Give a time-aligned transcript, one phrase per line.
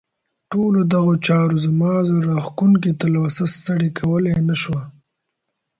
[0.51, 4.81] ټولو دغو چارو زما زړه راښکونکې تلوسه ستړې کولای نه شوه.